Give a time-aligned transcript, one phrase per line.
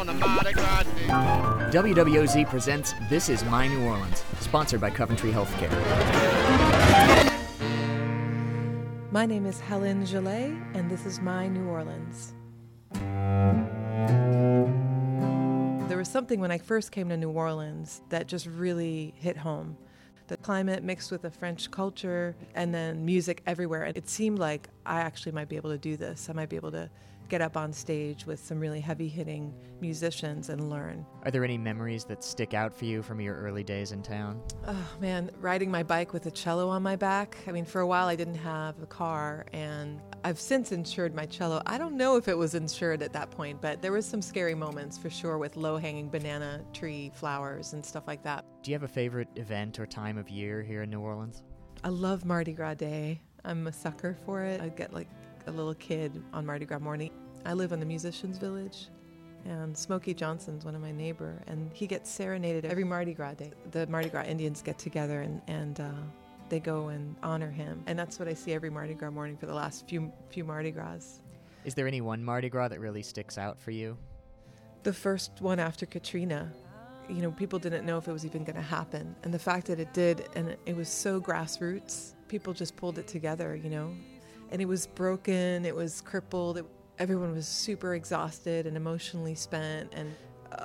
[0.00, 1.06] on a Mardi Gras day.
[1.78, 5.70] WWOZ presents This Is My New Orleans, sponsored by Coventry Healthcare.
[9.12, 12.32] My name is Helen Gillet, and this is My New Orleans.
[15.88, 19.76] There was something when I first came to New Orleans that just really hit home.
[20.28, 23.82] The climate mixed with the French culture and then music everywhere.
[23.82, 26.28] And it seemed like I actually might be able to do this.
[26.28, 26.90] I might be able to
[27.28, 31.06] get up on stage with some really heavy hitting musicians and learn.
[31.22, 34.42] Are there any memories that stick out for you from your early days in town?
[34.66, 37.38] Oh man, riding my bike with a cello on my back.
[37.46, 41.24] I mean, for a while I didn't have a car, and I've since insured my
[41.24, 41.62] cello.
[41.66, 44.56] I don't know if it was insured at that point, but there was some scary
[44.56, 48.44] moments for sure with low hanging banana tree flowers and stuff like that.
[48.64, 51.44] Do you have a favorite event or time of year here in New Orleans?
[51.84, 53.22] I love Mardi Gras Day.
[53.44, 54.60] I'm a sucker for it.
[54.60, 55.08] I get like
[55.46, 57.10] a little kid on Mardi Gras morning.
[57.46, 58.88] I live in the Musicians Village,
[59.46, 63.52] and Smokey Johnson's one of my neighbor, and he gets serenaded every Mardi Gras day.
[63.70, 65.90] The Mardi Gras Indians get together and and uh,
[66.50, 69.46] they go and honor him, and that's what I see every Mardi Gras morning for
[69.46, 71.20] the last few few Mardi Gras.
[71.64, 73.96] Is there any one Mardi Gras that really sticks out for you?
[74.82, 76.50] The first one after Katrina,
[77.08, 79.66] you know, people didn't know if it was even going to happen, and the fact
[79.66, 83.92] that it did, and it was so grassroots, people just pulled it together, you know,
[84.52, 86.58] and it was broken, it was crippled.
[86.58, 86.64] It,
[87.00, 90.14] everyone was super exhausted and emotionally spent, and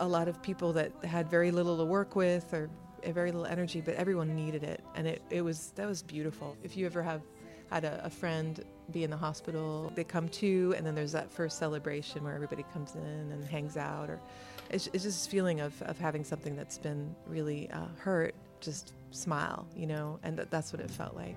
[0.00, 2.68] a lot of people that had very little to work with or
[3.06, 6.56] very little energy, but everyone needed it, and it, it was that was beautiful.
[6.64, 7.22] If you ever have
[7.72, 11.32] had a, a friend be in the hospital, they come to, and then there's that
[11.32, 14.20] first celebration where everybody comes in and hangs out, or
[14.70, 18.92] it's, it's just this feeling of, of having something that's been really uh, hurt just
[19.10, 21.36] smile, you know, and th- that's what it felt like.